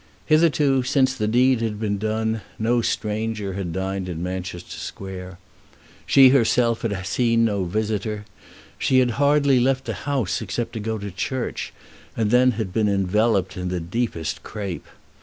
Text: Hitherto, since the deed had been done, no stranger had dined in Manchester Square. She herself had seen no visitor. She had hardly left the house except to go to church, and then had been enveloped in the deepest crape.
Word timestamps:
Hitherto, 0.25 0.81
since 0.81 1.13
the 1.13 1.27
deed 1.27 1.61
had 1.61 1.79
been 1.79 1.99
done, 1.99 2.41
no 2.57 2.81
stranger 2.81 3.53
had 3.53 3.71
dined 3.71 4.09
in 4.09 4.23
Manchester 4.23 4.79
Square. 4.79 5.37
She 6.07 6.29
herself 6.29 6.81
had 6.81 7.05
seen 7.05 7.45
no 7.45 7.65
visitor. 7.65 8.25
She 8.79 8.97
had 8.97 9.11
hardly 9.21 9.59
left 9.59 9.85
the 9.85 9.93
house 10.09 10.41
except 10.41 10.73
to 10.73 10.79
go 10.79 10.97
to 10.97 11.11
church, 11.11 11.71
and 12.17 12.31
then 12.31 12.53
had 12.53 12.73
been 12.73 12.89
enveloped 12.89 13.55
in 13.55 13.67
the 13.69 13.79
deepest 13.79 14.41
crape. 14.41 14.87